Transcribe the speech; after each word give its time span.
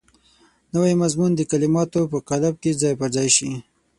نوی 0.73 0.93
مضمون 1.01 1.31
د 1.35 1.41
کلماتو 1.51 2.01
په 2.11 2.17
قالب 2.29 2.55
کې 2.61 2.79
ځای 2.81 2.93
پر 2.99 3.07
ځای 3.15 3.29
شي. 3.37 3.51